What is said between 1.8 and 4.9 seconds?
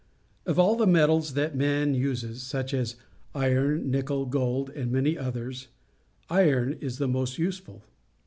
uses, such as iron, nickel, gold,